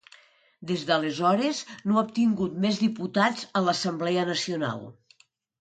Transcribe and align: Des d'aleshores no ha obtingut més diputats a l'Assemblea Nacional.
Des 0.69 0.85
d'aleshores 0.91 1.59
no 1.91 1.99
ha 1.99 2.03
obtingut 2.05 2.57
més 2.65 2.81
diputats 2.87 3.47
a 3.61 3.65
l'Assemblea 3.67 4.29
Nacional. 4.35 4.87